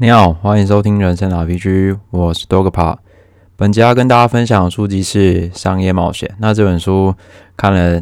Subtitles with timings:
[0.00, 2.96] 你好，欢迎收听人生 RPG，我是多个爬。
[3.56, 6.28] 本集要跟大家分享的书籍是《商业冒险》。
[6.38, 7.12] 那这本书
[7.56, 8.00] 看了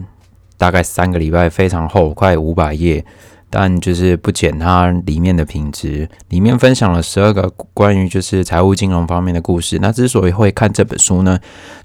[0.58, 3.02] 大概三个礼拜，非常厚，快五百页，
[3.48, 6.06] 但就是不减它里面的品质。
[6.28, 9.78] 里面分享了十二个关于就是财务金融方面的故事。
[9.80, 11.38] 那之所以会看这本书呢，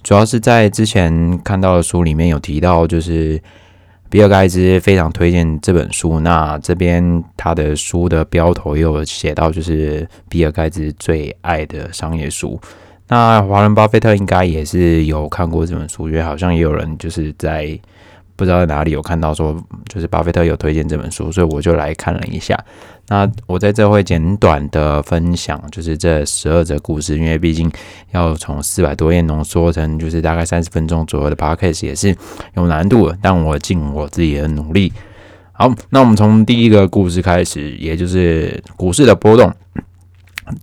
[0.03, 3.41] 主要是在之前看到的书里面有提到，就是。
[4.11, 6.19] 比尔盖茨非常推荐这本书。
[6.19, 12.59] 那这边他的书的标头也有写到，就是比尔盖茨最爱的商业书。
[13.07, 17.79] 那华人巴菲特应该也是有看过这本书，因为好像也有人就是在。
[18.41, 19.55] 不知道在哪里有看到说，
[19.87, 22.57] 就是巴菲特有推荐这本书，所以我就来看了一下。
[23.07, 27.71] 那我在这会简短的分享，就是这十二则故事，因为毕竟
[28.13, 32.15] 要从四百多页浓缩成就是大概三十分钟左右的 p o c a s t 也是
[32.55, 34.91] 有难度的，但我尽我自己的努力。
[35.51, 39.53] 好，那我们从第一个故事开始，也就是股市的波动。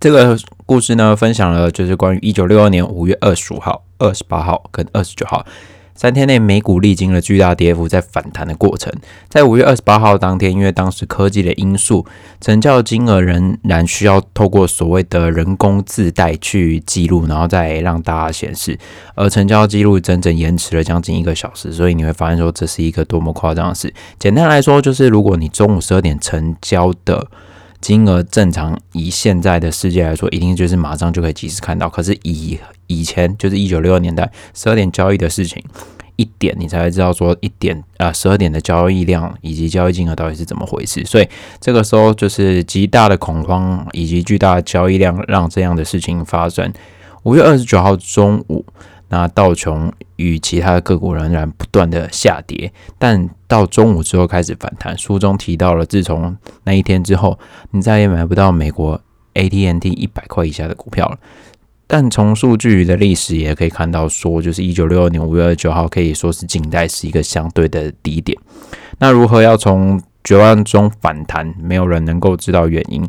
[0.01, 0.37] 这个
[0.67, 5.47] 故事呢，分享了就是关于一九六二年五月二十五号、二十八号跟二十九号。
[5.99, 8.93] 三天内，美股历经了巨大跌幅，在反弹的过程。
[9.29, 12.07] 在五月二十八号当天，因为当时科技的因素，
[12.41, 18.79] 成交金额仍然需要透过所谓的人工自带去记录，然后再让大家显示。
[19.17, 23.93] 而成交记录整整延迟了将近一个小时，所以你会发现说这是一个多么夸张的事。
[24.21, 27.27] 简单来说，就是如果你中午十二点成交的
[27.81, 31.89] 金额，正常以现在的世界来说，一定就是马上就可以及时看到。
[31.89, 35.63] 可是以以前就是一九六二年代十二点交易的事情，
[36.17, 41.05] 一点你才会知道说一点啊十二点的交易量以及交易金额到底是怎么回事。
[41.05, 41.29] 所以
[41.61, 46.73] 这个时候就是极大的恐慌以及巨大的交易量让这样的事情发生。
[47.23, 48.65] 五月二十九号中午，
[49.09, 54.97] 那道琼与其他的个股仍然不断的下跌，但到中午之后开始反弹。
[54.99, 57.39] 书中提到了，自从那一天之后，
[57.71, 59.01] 你再也买不到美国
[59.35, 61.19] AT&T 一百块以下的股票了。
[61.87, 68.39] 但从数据的历史也可以看到，说就是一九六二年五月二十九号可以说是近代是一个相对的低点。
[68.99, 73.09] 那如何要从绝望中反弹，没有人能够知道原因，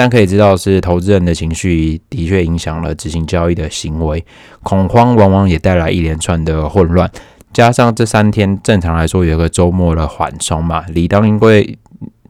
[0.00, 4.24] 但可以知道是投资人的情绪的确影响了执行交易的行为，
[4.62, 7.10] 恐慌往往也带来一连串的混乱。
[7.52, 11.78] 加上这三天正常来说有个周末的缓冲嘛，理当因为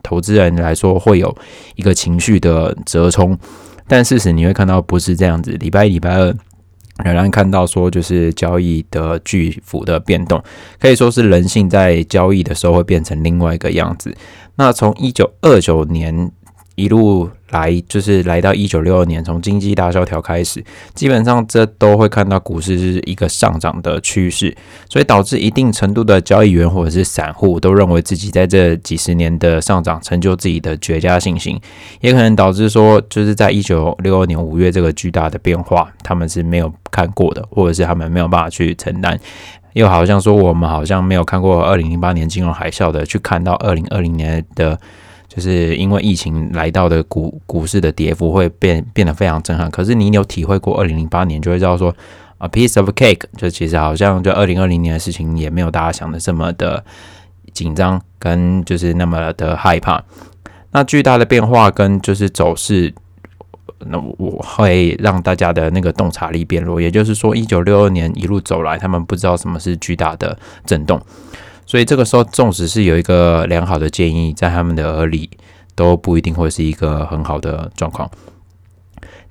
[0.02, 1.32] 投资人来说会有
[1.76, 3.38] 一个情绪的折冲。
[3.86, 6.34] 但事实你会看到不是这样子，礼拜一、礼拜二
[7.04, 10.42] 仍然看到说就是交易的巨幅的变动，
[10.80, 14.12] 可以说是人性在交易的时候会变成另外一个样子。
[14.56, 16.32] 那从一九二九年
[16.80, 17.28] 一路。
[17.50, 20.64] 来就是来到一九六二年，从经济大萧条开始，
[20.94, 24.56] 基本上这都会看到股市是一个上涨的趋势，
[24.88, 31.60] 所以导致一定程度的交易员或者是散户都认为自己在这几十年的上涨成就自己的绝佳信心，
[32.00, 39.18] 也可能导致说就是在一九六二年五月这个巨大的变化，他们是没有看过的，或者是他们没有办法去承担，
[39.72, 44.78] 又好像说我们好像没有看过二零零八年金融海啸的，去看到二零二零年的。
[45.32, 49.70] 就是因为疫情来到的股股市的跌幅会变变得非常震撼。
[49.70, 51.94] 可是你有体会过二零零八年，就会知道说
[52.38, 56.84] ，a piece of cake，就其实好像就二零二零年的事情也没有大家想的这么的
[57.52, 60.02] 紧张，跟就是那么的害怕。
[60.72, 62.92] 那巨大的变化跟就是走势，
[63.86, 66.80] 那我会让大家的那个洞察力变弱。
[66.80, 70.36] 也就是说，一九六二年一路走来，他们不知道什么是巨大的
[70.66, 71.00] 震动。
[71.70, 75.30] 所以这个时候，纵使是有一个良好的建议在他们的耳里，
[75.76, 78.10] 都不一定会是一个很好的状况。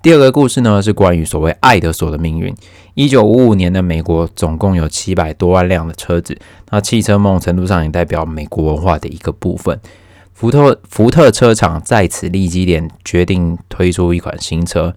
[0.02, 2.56] 第二个故事呢，是关于所谓爱德索的命运。
[2.94, 6.40] 一九五五年的美国总共有七百多万辆的车子，
[6.70, 9.78] 那汽车某种程度上也代表美国文化的一个部分。
[10.34, 14.96] 福特福特车厂在此立基点决定推出一款新车。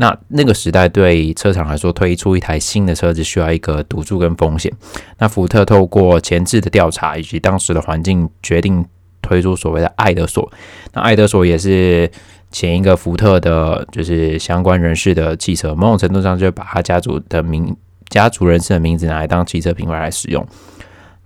[0.00, 4.72] 那那个时代对车厂来说，推出一台新的车子需要一个赌注跟风险。
[5.18, 8.86] 那福特透过前置的调查以及当时的环境，决定
[9.20, 10.48] 推出所谓的爱德索。
[10.92, 12.08] 那爱德索也是
[12.52, 17.76] 前一个福特的，就是相关人士的汽车，某种程度上就把他家族的名、
[18.08, 20.46] 家族人士的名字拿来当汽车品牌来使用。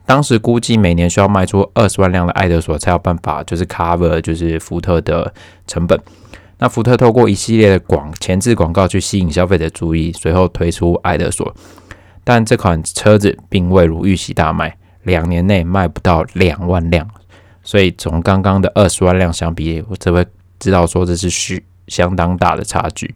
[0.06, 5.32] 当时估计每年需要卖出二十万辆的爱德索，才有办法就是 cover 就是福特的
[5.66, 6.00] 成本。
[6.62, 11.52] 那福特透过一系列的广前置广告去吸引消费者注意，随后推出爱德索，
[12.22, 17.04] 但这款车子并未如预期大卖，两年内卖不到两万辆，
[17.64, 20.24] 所以从刚刚的二十万辆相比，我这会
[20.60, 23.12] 知道说这是需相当大的差距。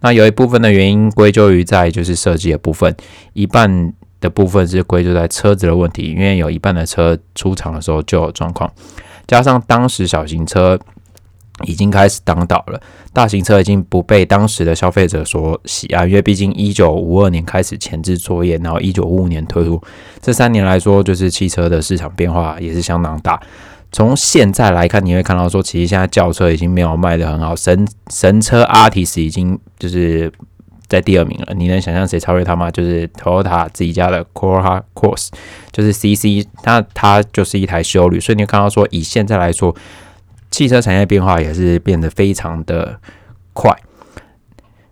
[0.00, 2.96] 那有一部分的原因归咎于在就是设计的部分，
[3.34, 8.72] 一半的部分是归咎在车子的问题，因为有一半的车出厂的时候就有状况，
[9.26, 10.80] 加上当时小型车。
[11.64, 12.80] 已经开始当道了。
[13.12, 19.82] 大型车已经不被当时的消费者所喜爱，因为毕竟一九五二年开始前置作业，然后一九五五年推出，
[20.20, 23.40] 这三年来说，就是汽车的市场变化也是相当大。
[23.90, 30.30] 从现在来看，你会看到说，其实现在轿车已经没有卖的很好，神神车 Artis 已经就是
[30.88, 31.54] 在第二名了。
[31.54, 32.70] 你能想象谁超越他吗？
[32.70, 35.28] 就是 Toyota 自己家的 Corolla Cross，
[35.72, 38.20] 就是 CC，那它就是一台修旅。
[38.20, 39.74] 所以你看到说，以现在来说，
[40.58, 43.00] 汽车产业变化也是变得非常的
[43.52, 43.74] 快。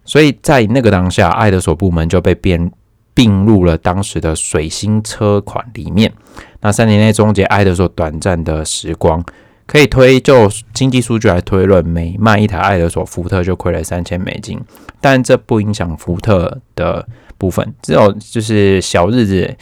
[0.05, 2.71] 所以在那个当下，爱德所部门就被变。
[3.17, 6.13] 并入了当时的水星车款里面。
[6.61, 9.25] 那三年内终结爱德所短暂的时光，
[9.65, 14.61] 可以推就经济数据来推论，每卖一台爱德索，福特就亏了三千美金。
[15.01, 17.09] 但这不影响福特的
[17.39, 19.57] 部分，只有就是小日子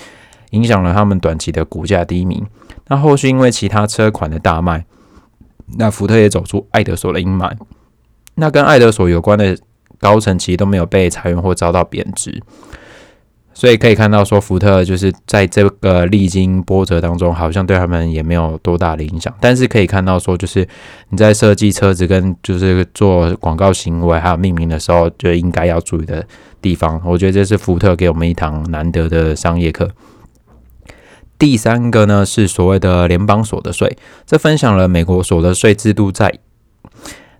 [0.50, 2.42] 影响了他们短期的股价低迷。
[2.88, 4.84] 那后续因为其他车款的大卖，
[5.78, 7.52] 那福特也走出爱德索的阴霾。
[8.36, 9.56] 那跟爱德索有关的
[9.98, 12.42] 高层其实都没有被裁员或遭到贬值。
[13.56, 19.32] 所以可以看到，说福特就是在这个历经波折当中，好像对他们也没有多大的影响。
[19.40, 20.66] 但是可以看到，说就是
[21.10, 26.26] 你在设计车子跟就是做广告行为还有命名的时候，就应该要注意的
[26.60, 27.00] 地方。
[27.04, 29.88] 我觉得这是福特给我们一堂难得的商业课。
[31.44, 36.38] 第三个呢是所谓的联邦所得税，这分享了美国所得税制度在。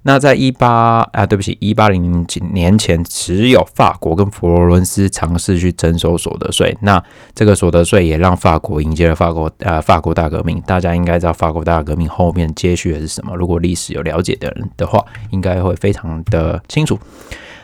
[0.02, 6.76] 那在一八啊，对不起，一八零几年前，只有法国跟佛罗伦斯尝试去征收所得税。
[6.82, 7.02] 那
[7.34, 10.60] 这个所得税也让法国迎接了法国呃法国大革命。
[10.66, 13.34] 大家应该知道法国大革命后面接续的是什么？
[13.34, 16.98] 如果历史有了解的人的话，应该会非常的清楚。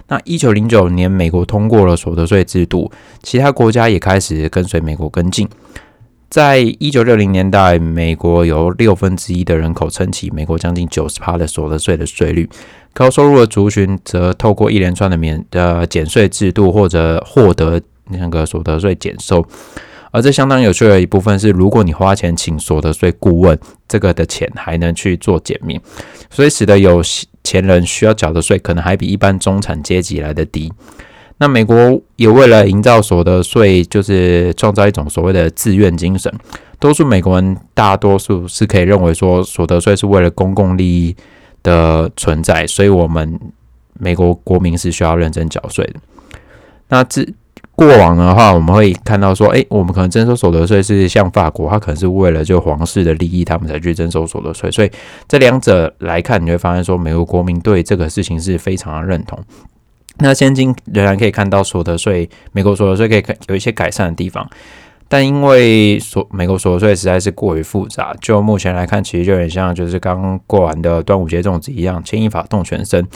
[0.09, 2.91] 那一九零九年，美国通过了所得税制度，
[3.23, 5.47] 其他国家也开始跟随美国跟进。
[6.31, 12.49] 在一九六零年代，美国有六分之一的人口撑起美国将近九十趴的所得税的税率，
[12.95, 19.45] 高收入的族群则透过一连串的免呃减税制度或者获得那个所得税减收。
[20.13, 25.81] 而这相当有趣的一部分是，如果你花钱请所得税顾问，这个的钱还能去做减免，
[26.31, 27.03] 所以使得有
[27.43, 30.73] 钱人需要缴的税可能还比一般中产阶级来的低。
[31.41, 36.31] 那美国也为了营造所得税，就是创造一种所谓的自愿精神。
[36.79, 41.17] 多数美国人大多数是可以认为说，所得税是为了公共利益
[41.63, 43.41] 的存在，所以我们
[43.99, 45.95] 美国国民是需要认真缴税的。
[46.89, 47.27] 那这
[47.75, 54.71] 过往的话，我们会看到说，诶，我们可能征收所得税是像法国，它可能是为了就皇室的利益，他们才去征收所得税。
[54.71, 54.91] 所以
[55.27, 59.39] 这两者来看，你会发现说，美国国民对这个事情是非常的认同。
[60.21, 64.49] 那现今仍然可以看到所得税，美国所得税可以有一些改善的地方，
[65.09, 73.07] 但因为所美国所得税实在是过于复杂，就目前来看，其实就有点像就是刚过完的端午节粽子一样，牵一发动全身。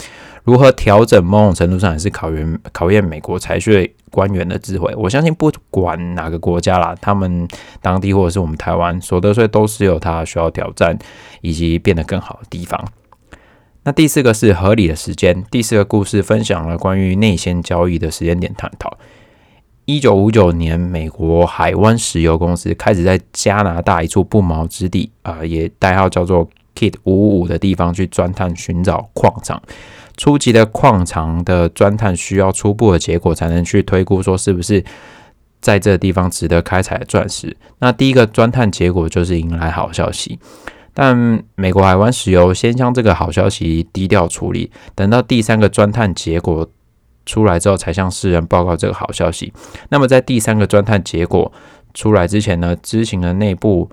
[0.43, 4.93] 如何调整，某种程度上也是考验考验美国财税官员的智慧。
[4.95, 7.47] 我相信不管哪个国家啦，他们
[7.81, 10.95] 当地或者是我们台湾，所得税都是有它需要挑战
[11.41, 12.83] 以及变得更好的地方。
[13.85, 15.43] 那第四个是合理的时间。
[15.51, 18.97] 第四个故事分享了关于内线交易的时间点探讨。
[19.85, 29.61] 一九五九年，美国海湾石油公司开始在加拿大一处不毛之地，啊，也代号叫做 Kit 五五五的地方去钻探寻找矿场。
[30.17, 34.83] 初级的矿场的钻探需要初步的结果，才能去推估说是不是
[35.61, 37.55] 在这个地方值得开采钻石。
[37.77, 40.39] 那第一个钻探结果就是迎来好消息。
[40.95, 46.67] 但美国海湾石油先将这个好消息低调处理，等到第三个钻探结果
[47.25, 49.53] 出来之后，才向世人报告这个好消息。
[49.89, 51.51] 那么在第三个钻探结果
[51.93, 53.89] 出来之前呢，知情的内部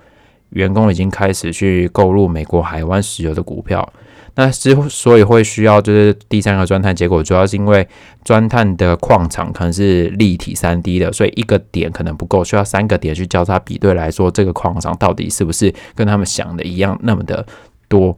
[0.51, 3.91] 员工已经开始去购入美国海湾石油的股票。
[4.35, 7.87] 那之所以会需要就是第三个钻探结果，主要是因为
[8.25, 17.45] 钻探的矿场可能是立体三 D 的，所以一个点可能不够，需要三个点去交叉比对来说，这个矿场到底是不是跟他们想的一样那么的
[17.87, 18.17] 多？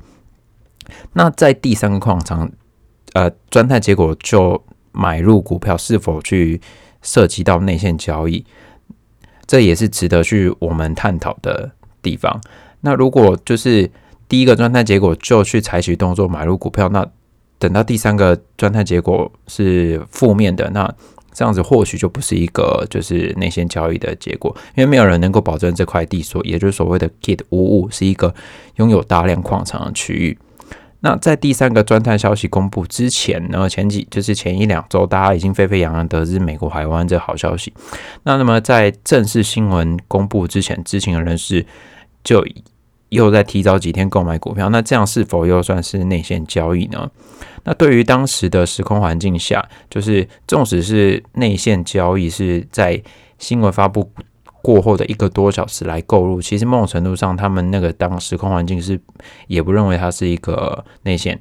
[1.14, 2.50] 那在第三个矿场，
[3.14, 6.62] 呃，钻探结果就买入股票是否去
[7.02, 8.46] 涉及到内线交易，
[9.46, 12.40] 这也是值得去我们探讨的地方。
[12.82, 13.90] 那如果就是
[14.28, 17.06] 第一个钻探结果就去采取动作买入股票，那
[17.60, 20.94] 等到第三个钻探结果是负面的，那
[21.32, 28.34] 这样子或许就不是一个就是内线交易的结果，因为没有人能够保证这块地所，也就是所谓的 Kit 五五是一个
[28.76, 30.38] 拥有大量矿场的区域。
[31.02, 37.72] 那在第三个钻探消息公布之前呢，前几就是前一两周，大家已经沸沸扬扬得知美国海湾这好消息。
[38.24, 41.66] 那那么在正式新闻公布之前，知情的人士
[42.24, 42.44] 就。
[43.16, 47.10] 又在提早几天购买股票，那这样是否又算是内线交易呢？
[47.64, 53.02] 那对于当时的时空环境下，就是纵使是内线交易是在
[53.40, 54.12] 新闻发布
[54.62, 59.00] 过后的一个多小时来购入，其实某种程度上，他们那个当时空环境是
[59.48, 61.40] 也不认为它是一个内线。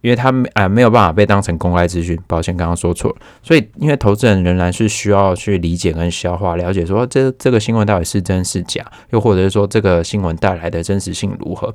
[0.00, 3.16] 因为他啊没有办法被当成公开资讯，抱歉刚刚说错了。
[3.42, 11.74] 所以，因为投资人仍然是需要去理解跟消化、了解，说这这个新闻到底是真是假，又或者是说这个新闻带来的真实性如何。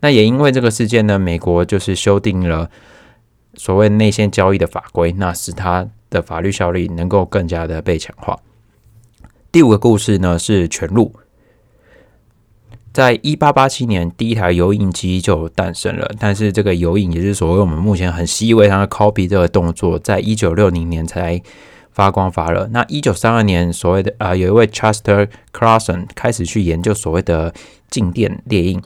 [0.00, 2.68] 那也因为这个事件呢，美国就是修订了
[3.54, 8.38] 所谓内线交易的法规，那使它的法律效力能够更加的被强化。
[9.50, 11.14] 第五个故事呢是全路。
[12.92, 16.10] 在一八八七年，第一台油印机就诞生了。
[16.18, 21.40] 但是，这个油印也是所谓我们目前很习以为常的 copy 这个动作，在一九六零年才
[21.90, 22.68] 发光发热。
[22.72, 27.54] 那一九三二年，所谓的啊，有一位 Chester Clarkson 开始去研究所谓的
[27.90, 28.82] 静电列印。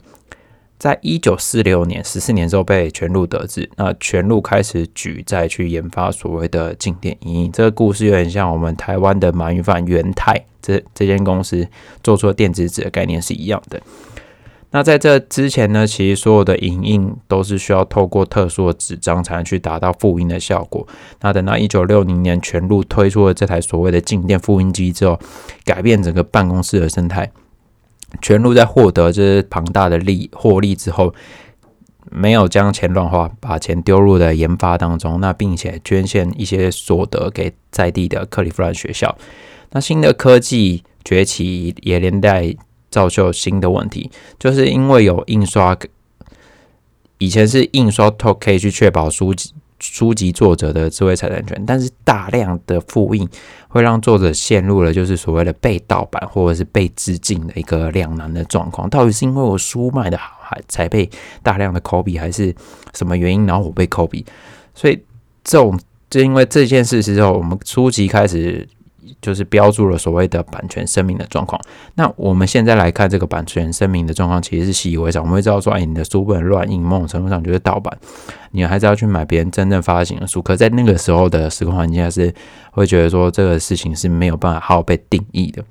[0.77, 7.51] 在一九四六年，十四年之后被全路得知，那全路开始举债去研发所谓的静电影印。
[7.51, 11.67] 这个故事有点像我们台湾的马云饭元泰这这间公司
[12.03, 13.81] 做出电子纸的概念是一样的。
[14.69, 20.85] 那在这之前呢，其实所有的影印都是需要透过特殊的纸张才能去达到复印的效果。
[21.21, 25.17] 那等到一九六零年全路推出了这台所谓的静电复印机之后，
[25.63, 27.31] 改变整个办公室的生态。
[28.21, 31.13] 全路在获得这庞大的利获利之后，
[32.09, 39.17] 没有将钱乱花，把钱丢入了研发当中，那并且捐献一些所得给在地的克利夫兰学校。
[39.71, 42.55] 那新的科技崛起也连带
[42.89, 44.09] 造就新的问题，
[44.39, 45.77] 就是因为有印刷，
[47.17, 49.53] 以前是印刷透可以去确保书籍。
[49.79, 53.27] 书籍作者的智慧财产权，但是大量的复印
[53.67, 58.89] 会让作者陷入了就是所谓的被盗版或者是被致敬的一个两难的状况。
[58.89, 61.09] 到底是因为我书卖的好，还才被
[61.43, 62.55] 大量的 copy，还是
[62.93, 64.25] 什么原因，然后我被 copy？
[64.73, 64.99] 所以
[65.43, 65.79] 这种
[66.09, 68.67] 就因为这件事之后，我们书籍开始。
[69.21, 71.59] 就是标注了所谓的版权声明的状况。
[71.95, 75.23] 那我们现在来看这个版权声明的状况，其实是习以为常。
[75.23, 77.97] 我们会知道说，哎，你的书不能乱印，某种程度上就是盗版。
[78.51, 80.41] 你还是要去买别人真正发行的书。
[80.41, 82.33] 可在那个时候的时空环境下，是
[82.71, 85.63] 会觉得说这个事情是没有办法好被定义的。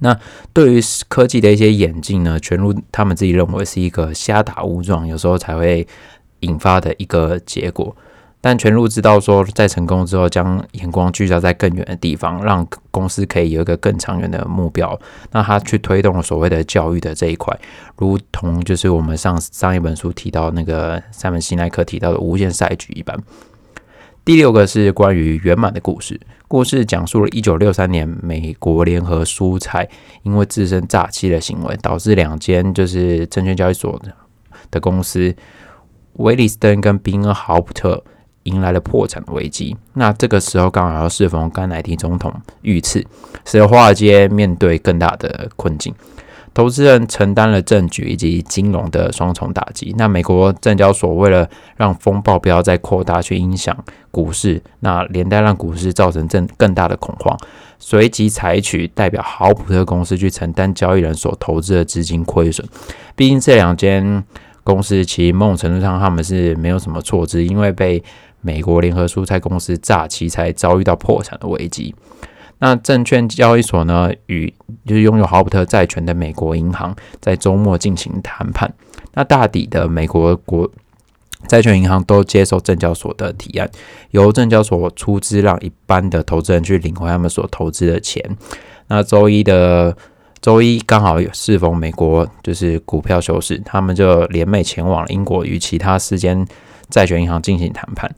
[0.00, 0.18] 那
[0.52, 5.86] 对于科技的一些演进呢，全如他们自己认为是一个瞎打误撞，有时候才会
[6.40, 7.94] 引发的一个结果。
[8.42, 14.98] 但全路知道说，在成功之后，将眼光聚焦在更远的地方，让公司可以有一个更长远的目标。
[15.32, 17.54] 那他去推动了所谓的教育的这一块，
[17.96, 23.14] 如同就是我们上上一本书提到那个塞门西奈克提到的无限赛局一般。
[24.24, 26.18] 第六个是关于圆满的故事，
[26.48, 29.86] 故事讲述了一九六三年美国联合蔬菜
[30.22, 34.00] 因为自身诈欺的行为，导致两间就是证券交易所
[34.70, 35.34] 的公司
[36.14, 38.02] 威利斯登跟宾恩豪普特。
[38.44, 39.76] 迎来了破产的危机。
[39.94, 42.32] 那这个时候刚好要适逢甘乃迪总统
[42.62, 43.04] 遇刺，
[43.44, 45.94] 使得华尔街面对更大的困境。
[46.52, 49.94] 投资人承担了政局以及金融的双重打击。
[49.96, 53.76] 那美国证交所为了让风暴不要再扩大，去影响
[54.10, 57.38] 股市，那连带让股市造成更更大的恐慌，
[57.78, 62.66] 随即采取代表豪普特公司去承担交易人所投资的资金亏损。
[63.14, 64.24] 毕竟这两间
[64.64, 68.02] 公司其实某种程度上他们是没有什么错字，因为被
[68.40, 71.94] 美国联合蔬菜公司炸期才遭遇到破产的危机。
[72.62, 74.52] 那证券交易所呢，与
[74.84, 78.70] 就是拥有豪普特债权的美国银行在周末进行谈判。
[79.14, 80.70] 那大抵的美国国
[81.48, 83.70] 债券银行都接受证交所的提案，
[84.10, 88.22] 由证交所出资让一般的投资人去领回他们所投资的钱。
[88.88, 89.96] 那周一的
[90.42, 96.46] 周一刚好适逢美国就是股票休市，他们就联袂前往英国与其他四间。
[96.90, 98.10] 债权银行进行谈判，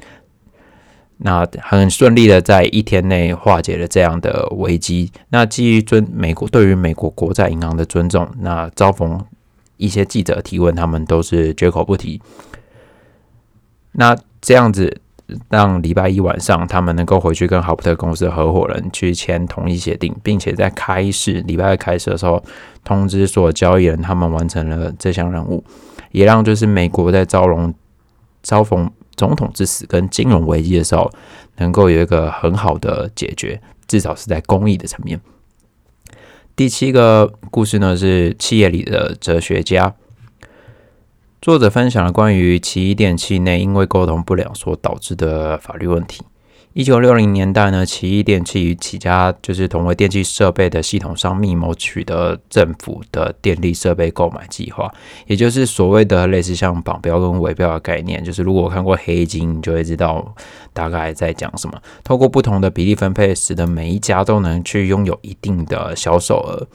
[1.18, 5.12] 那很顺利的在一天内化解了这样的危机。
[5.28, 9.24] 那基于尊美国对于美国国债银行的尊重，那遭逢
[9.76, 12.20] 一些记者提问，他们都是绝口不提。
[13.92, 15.00] 那这样子
[15.48, 22.42] 让礼拜一晚上他们能够回去跟豪普特公司合伙人去签同意协定，并且在开市礼拜二开始的时候
[22.82, 25.62] 通知所有交易人，他们完成了这项任务，
[26.10, 27.72] 也让就是美国在招融。
[28.42, 31.10] 遭逢总统之死跟金融危机的时候，
[31.56, 35.20] 能够有一个很好的解决，至少是在公益的层面。
[36.54, 39.94] 第七个故事呢，是企业里的哲学家。
[41.40, 46.22] 作者分享了关于奇异电器内因为沟通不良所导致的法律问题。
[46.74, 54.90] 一九六零年代呢，奇异电器与几家就是同为电气设备的系统商密谋取得政府的电力设备购买计划，
[55.26, 58.24] 也就是所谓的类似像绑标跟尾标的概念。
[58.24, 60.34] 就是如果看过黑金，你就会知道
[60.72, 61.78] 大概在讲什么。
[62.02, 66.66] 透过不同的比例分配，使得每一家都能去拥有一定的销售额。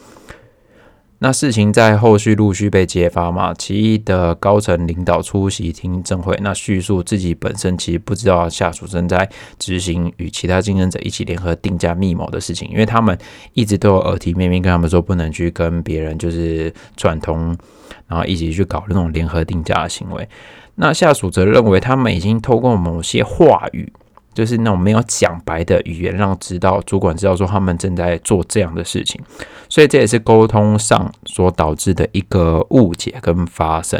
[1.19, 3.51] 那事情在后续陆续被揭发嘛？
[3.53, 13.17] 奇异的高层领导出席听证会，那叙述自己本身其实不知道下属正在执行与其他竞争者一起联合定价密谋的事情，因为他们
[13.53, 17.57] 一直都有耳提面命跟他们说不能去跟别人就是串通，
[18.05, 20.29] 然后一起去搞那种联合定价的行为。
[20.75, 23.91] 那下属则认为他们已经透过某些话语。
[24.37, 29.19] 就是那种没有讲白的语言，让知道主管知道说他们正在做这样的事情，
[29.67, 33.99] 所以这也是沟通上所导致的一个误解跟发生，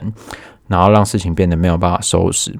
[0.67, 2.55] 然后让事情变得没有办法收拾。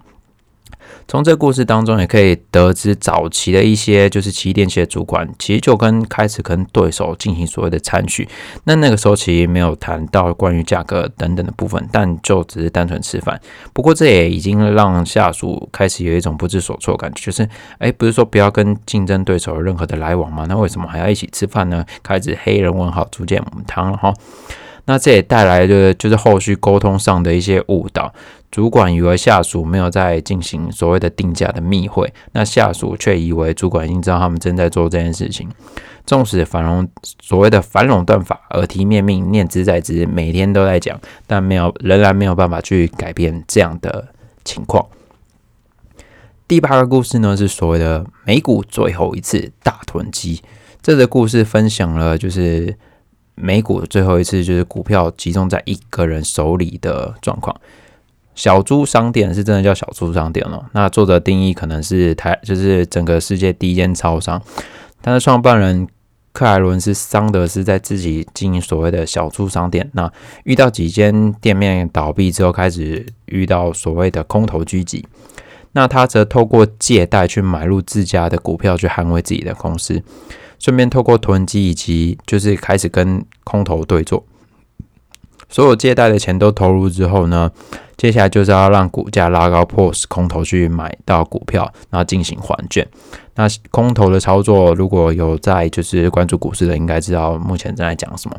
[1.07, 8.27] 从这个故事当中，也可以得知早期的一些就是奇异电器的主管，其实就跟开始跟对手进行所谓的参叙。
[8.65, 13.39] 那那个时候其实没有谈到关于价格等等的部分，但就只是单纯吃饭。
[13.71, 17.47] 不过这也已经让下属开始有一种不知所措感觉，就是
[17.77, 20.45] 哎，不是说不要跟竞争对手有任何的来往吗？
[20.49, 21.85] 那为什么还要一起吃饭呢？
[22.03, 24.13] 开始黑人问号逐渐母汤了哈。
[24.87, 28.11] 那这也带来的就是后续沟通上的一些误导。
[28.49, 35.47] 主管以为下属没有在进行所谓的定价的密会，那下属却以为主管已经知道他们正在做这件事情。
[36.05, 36.87] 纵使反垄
[37.21, 44.07] 所谓的反垄断法耳提面命、念之在之，每天都在讲，但没有仍然没有办法去改变这样的
[44.45, 44.87] 情况。
[46.47, 50.41] 第八个故事呢，是所谓的美股最后一次大囤积。
[50.81, 52.73] 这个故事分享了就是
[53.39, 57.55] 美股最后一次就是股票集中在一个人手里的状况。
[58.33, 60.65] 小猪商店是真的叫小猪商店哦。
[60.73, 64.41] 那作者定义可能是台，就是整个世界第一间超商。
[65.01, 65.87] 但是创办人
[66.33, 69.89] 克莱伦斯桑德斯在自己经营所谓的小猪商店。
[69.93, 70.11] 那
[70.43, 75.05] 遇到几间店面倒闭之后，开始遇到所谓的空头狙击。
[75.73, 80.01] 那他则透过借贷去买入自家的股票，去捍卫自己的公司，
[80.59, 84.23] 顺便透过囤积以及就是开始跟空头对坐。
[85.49, 87.51] 所有借贷的钱都投入之后呢？
[87.95, 92.87] 接下来就是要让股价拉高，迫使空头去买到股票，然后进行还券。
[93.33, 98.37] 那空头的操作，如果有在就是关注股市的，应该知道目前正在讲什么。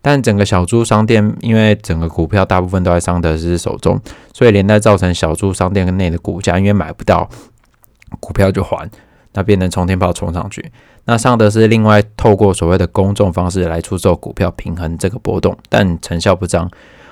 [0.00, 4.00] 但整个小猪商店，因为整个股票大部分都在桑德斯手中，
[4.32, 7.28] 所以连带造成小猪商店内的股价，因为买不到
[8.20, 8.88] 股票就还，
[9.32, 10.70] 那变成冲天炮冲上去。
[11.06, 16.70] 那尚德斯另外透过所谓的公众方式来出售股票，平衡这个波动，但成效不彰。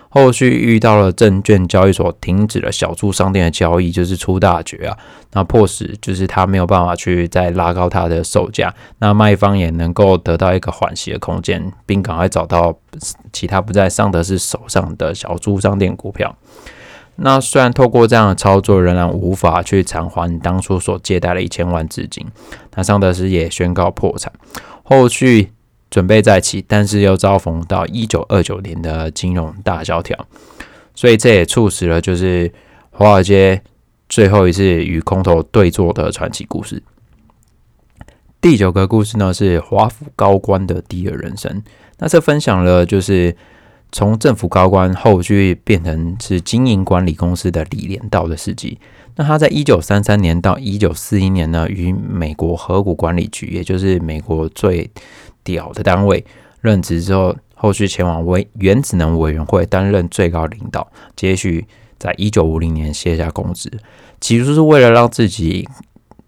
[0.08, 4.96] 后续遇到了证券交易所停止了小猪商店的交易，就是出大绝啊！
[5.32, 12.72] 那迫使就是他没有办法去再拉高它的售价，那卖方也能够得到一个缓息的空间，并赶快找到
[13.32, 16.36] 其他不在尚德斯手上的小猪商店股票。
[17.16, 22.26] 那虽然透过这样的操作，仍然无法去偿还当初所借贷的一千万资金，
[22.74, 24.32] 那桑德斯也宣告破产。
[24.82, 25.50] 后续。
[25.90, 30.26] 准备再起，但是又遭逢到一九二九年的金融大萧条，
[30.92, 32.52] 所以这也促使了就是
[32.90, 33.62] 华尔街
[34.08, 36.82] 最后一次与空头对坐的传奇故事。
[38.40, 41.62] 第九个故事呢是华府高官的第二人生，
[41.98, 43.36] 那这分享了就是
[43.94, 48.76] 从政府高官后续变成是经营管理公司的李连道的事迹。
[49.14, 54.90] 那他在一九三三年到一九四一年呢，与美国河谷管理局，也就是美国最
[55.44, 56.26] 屌的单位
[56.60, 61.64] 任职之后，后续前往为原子能委员会担任最高领导，接续
[61.96, 63.70] 在一九五零年卸下公职，
[64.20, 65.68] 起初是为了让自己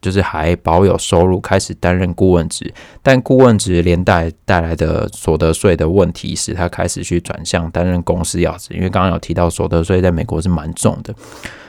[0.01, 11.15] 就是还保有收入，开始担任顾问职，但顾问职连带带来的所得税的问题，使他开始去转向担任公司要职，因为刚刚有提到所得税在美国是蛮重的。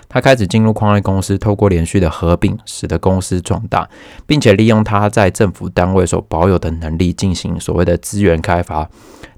[0.10, 3.90] 他开始进入矿业公司，透过连续的合并，使得公司壮大，
[4.26, 8.90] 并且利用他在政府单位所保有的能力，进行所谓的资源开发，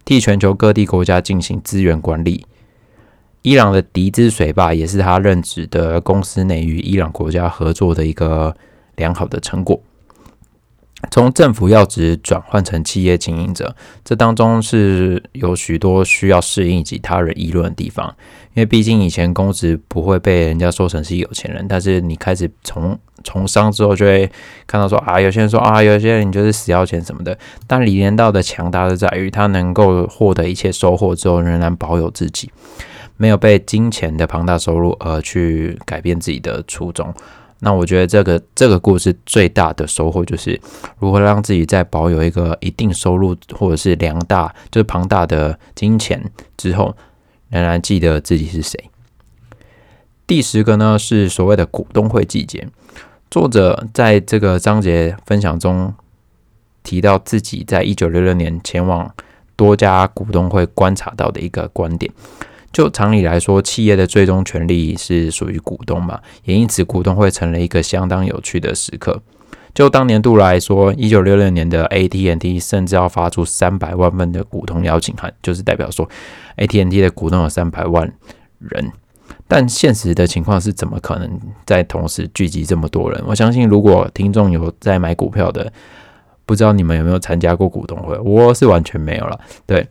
[0.06, 2.45] 替全球各地国家进行资源管理。
[3.41, 8.56] 伊朗的迪兹水坝也是他任职的公司内与伊朗国家合作的一个
[9.00, 9.82] 良好的成果。
[11.10, 18.14] 从政府要职转换成企业经营者，这当中是有许多需要适应及他人议论的地方。
[18.54, 24.30] 因为毕竟以前公职不会被人家说成是有钱人，但是你开始从从商之后，就会
[24.68, 27.38] 看到说啊，有些人说啊，有些人就是死要钱什么的。
[27.66, 32.52] 但李连道的强大是在于，他能够获得一切收获之后，仍然保有自己，
[33.16, 37.14] 没有被金钱的庞大收入而去改变自己的初衷。
[37.62, 40.60] 那我觉得这个这个故事最大的收获就是
[41.00, 46.95] 如何让自己在保有一个一定收入或者是良大就是庞大的金钱之后，
[47.50, 48.89] 仍然记得自己是谁。
[50.26, 52.67] 第十个呢是所谓的股东会季节，
[53.30, 55.93] 作者在这个章节分享中
[56.84, 59.13] 提到自己在一九六六年前往
[59.56, 62.10] 多家股东会观察到的一个观点。
[62.71, 69.21] 就常理来说，企业的最终权利是属于股东嘛，也因此股东会成了一个相当有趣的时刻。
[69.73, 76.10] 就当年度来说，一九六六年的 AT&T 甚至要发出三百万份的股东邀请函，就是代表说
[76.58, 78.12] AT&T 的股东有三百万
[78.60, 78.91] 人。
[79.47, 83.23] 但现实的情况是怎么可能在同时聚集这么多人？
[83.25, 85.71] 我相信，如果听众有在买股票的，
[86.45, 88.17] 不知道你们有没有参加过股东会？
[88.19, 89.39] 我是完全没有了。
[89.65, 89.88] 对。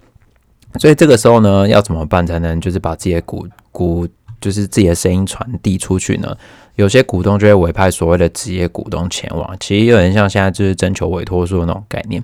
[0.79, 4.07] 所以这个时候呢，要怎么办才能就是把自己的股股，
[4.41, 6.37] 就是自己的声音传递出去呢？
[6.77, 12.23] 有些股东就会委派所谓的职业股东前往，其实有点像现在就是征求委托书的那种概念。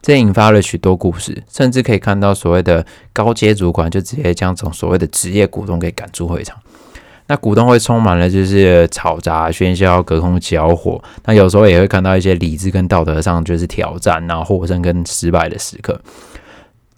[0.00, 6.58] 这引发了许多故事，甚至可以看到所谓的高阶主管就直接将从所谓的职业股东给赶出会场。
[7.28, 11.00] 那股东会充满了就是吵杂、喧嚣、隔空交火。
[11.24, 15.98] 那有时候也会看到一些理智跟道德上就是挑战，然后获胜跟失败的时刻。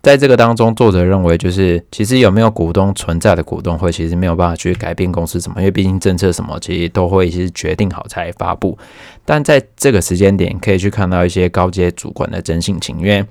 [0.04, 8.76] 在这个当中，作者认为，就是其实有没有股东存在的股东会，其实没有办法去改变公司什么，因为毕竟政策什么其实都会是决定好才发布。
[9.24, 13.24] 但在这个时间点，可以去看到一些高阶主管的真性情，因为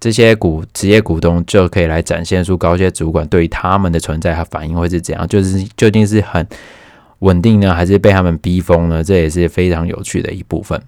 [0.00, 6.46] 这些股职业股东就可以来展现出高阶主管对于他们的存在和反应会是怎样，就是究竟是很
[7.18, 9.04] 稳定呢，还是被他们逼疯呢？
[9.04, 10.82] 这也是非常有趣的一部分。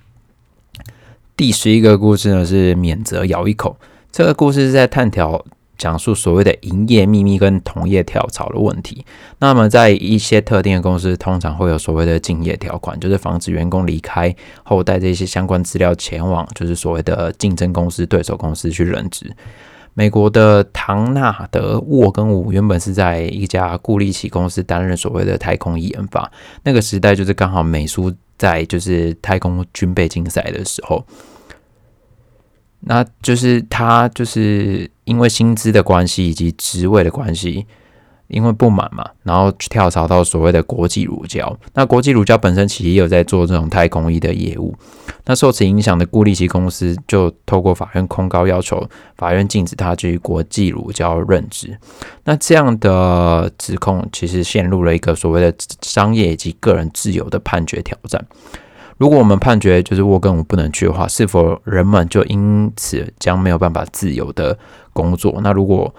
[1.36, 3.76] 第十一个故事呢，是免责咬一口。
[4.12, 5.42] 这个故事是在探讨
[5.78, 9.04] 讲述所谓的营业秘密跟同业跳槽的问题。
[9.38, 19.34] 那么，在一些特定的公司，通常会有所谓的竞业条款，就是防止员工离开后带这些相关资料前往，就是所谓的竞争公司、对手公司去任职。
[19.94, 26.30] 美国的唐纳德沃根伍原本是在一家固力奇公司担任所谓的太空研发，
[26.64, 31.02] 那个时代就是刚好美苏在就是太空军备竞赛的时候。
[32.84, 37.66] 那就是他就是因为薪资的关系以及职位的关系，
[38.28, 41.56] 因为不满嘛，然后去跳槽到所谓的国际乳胶。
[41.74, 44.74] 那国际乳胶本身其实也有在做这种太空衣的业务。
[45.24, 48.84] 那受此影响的顾立奇公司就透过法院控告，要求
[49.16, 51.78] 法院禁止他于国际乳胶任职。
[52.24, 58.26] 那这样的指控其实陷入了一个所谓的商业以及个人自由的判决挑战。
[59.02, 64.56] 如果我们判决就是沃根我不能去的话，是否人们就因此将没有办法自由的
[64.92, 65.40] 工作？
[65.42, 65.92] 那如果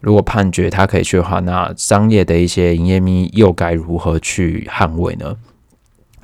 [0.00, 5.34] 如果判决他可以去的话，那商业的一些营业秘密又该如何去捍卫呢？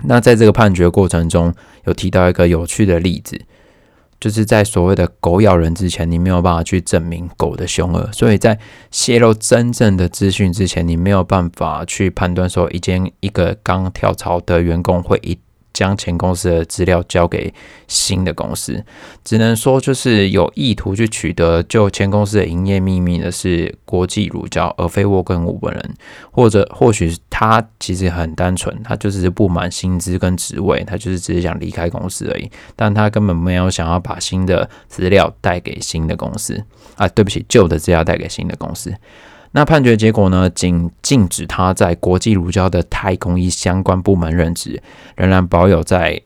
[0.03, 1.55] 那在这个判决过程中，
[1.87, 3.40] 有提到一个有趣的例子，
[4.20, 8.59] 就是在所谓的狗咬人之前，你没有办法去证明狗的凶恶，所以在
[8.90, 15.38] 泄露真正的资讯之前，你没有办法去判断说一间一个刚跳槽的员工会一。
[15.72, 17.52] 将前公司的资料交给
[17.88, 18.85] 新的公司，
[19.24, 25.94] 只能说就是有意图去取得就前公司的营业秘密的是国际乳胶，而非沃根伍本人，
[26.30, 36.62] 或者或许他其实很单纯，他就是不满薪资跟职位，他就是只是想离开公司而已，但他根本没有想要把新的资料带给新的公司。
[36.96, 38.94] 啊，对不起，旧的资料带给新的公司。
[39.55, 40.49] 那判决结果呢？
[40.49, 44.83] 仅禁止他在国际乳胶的太空衣相关部门任职，
[45.15, 46.23] 仍然保有在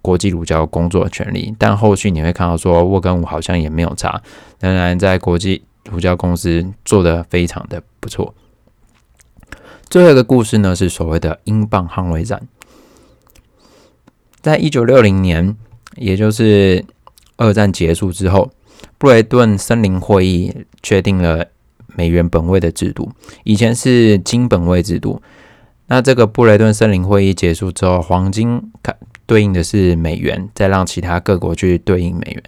[0.00, 1.52] 国际乳胶工作的权利。
[1.58, 4.22] 但后续你会看到说，沃根伍好像也没有差，
[4.60, 8.32] 仍然在国际乳胶公司做得非常的不错。
[9.88, 12.46] 最后一个故事呢，是所谓的英镑捍卫战。
[14.40, 15.56] 在一九六零年，
[15.96, 16.84] 也就是
[17.36, 18.52] 二战结束之后，
[18.96, 21.48] 布雷顿森林会议确定了。
[21.96, 23.10] 美元本位的制度，
[23.44, 25.20] 以前是金本位制度。
[25.86, 32.42] 那这个布雷顿森林会议结束之后，黄金看对应的是美元，再让其他各国去对应美元，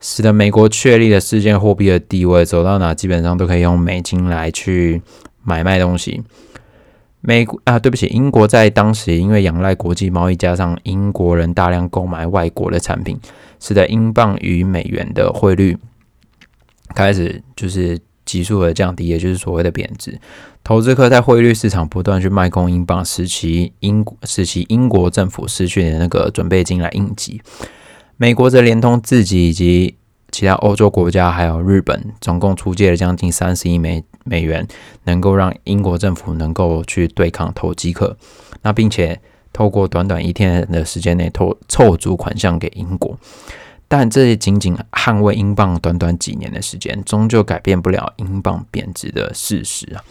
[0.00, 5.02] 使得美国确立了世界货币的地位，走到哪基本上都可以用美金来去
[5.42, 6.22] 买卖东西。
[7.20, 13.18] 美国啊，对不起，英国在当时因为仰赖国际贸易，加上英国人大量购买外国的产品，
[13.58, 15.76] 使得英镑与美元的汇率
[16.94, 17.98] 开始就是。
[18.24, 20.18] 急速的降低，也就是所谓的贬值。
[20.62, 27.40] 投资客在汇率市场不断去卖空英镑，使其英使其英国政府失去的那个准备金来应急。
[28.16, 29.96] 美国则连同自己以及
[30.30, 34.66] 其他欧洲国家，还有日本，总共出借了将近三十亿美美元，
[35.04, 38.16] 能够让英国政府能够去对抗投机客。
[38.62, 39.20] 那并且
[39.52, 43.18] 透过短短一天的时间内凑凑足款项给英国。
[43.96, 50.02] 但这也仅仅捍卫英镑短短几年的时间，终究改变不了英镑贬值的事实啊。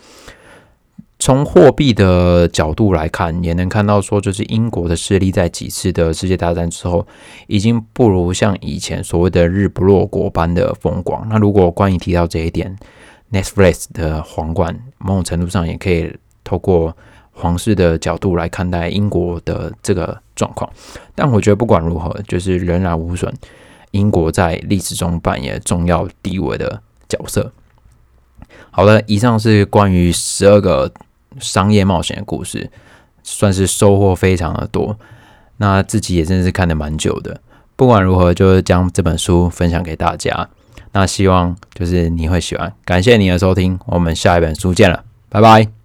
[1.19, 7.05] 从货币的角度来看，也能看到说，就是英国的势力在几次的世界大战之后，
[7.47, 11.27] 已经不如像以前所谓的日不落国般的风光。
[11.27, 12.73] 那如果关于提到这一点
[13.33, 16.15] ，Netflix 的皇冠某种程度上也可以
[16.45, 16.95] 透过
[17.33, 20.71] 皇室的角度来看待英国的这个状况。
[21.13, 23.33] 但我觉得不管如何，就是仍然无损
[23.93, 27.51] 英国在历史中扮演重要地位的角色。
[28.69, 30.91] 好的，以上是关于十二个。
[31.39, 32.69] 商业冒险的故事，
[33.23, 34.95] 算是收获非常的多。
[35.57, 37.41] 那自己也真是看的蛮久的。
[37.75, 40.47] 不管如何，就是将这本书分享给大家。
[40.91, 42.71] 那希望就是你会喜欢。
[42.85, 45.82] 感谢你的收听，我们下一本书见了，拜拜。